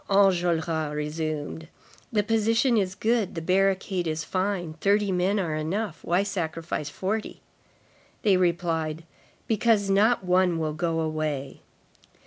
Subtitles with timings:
[0.09, 1.67] Enjolras resumed:
[2.11, 4.73] "The position is good; the barricade is fine.
[4.81, 5.99] Thirty men are enough.
[6.03, 7.43] Why sacrifice forty?"
[8.23, 9.03] They replied:
[9.45, 11.61] "Because not one will go away."